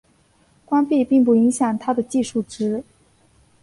[0.65, 2.83] 关闭并不影响它的计数值。